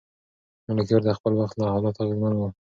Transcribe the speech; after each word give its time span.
ملکیار 0.67 1.01
د 1.05 1.09
خپل 1.17 1.33
وخت 1.39 1.55
له 1.57 1.65
حالاتو 1.73 1.99
اغېزمن 2.05 2.33
و. 2.35 2.41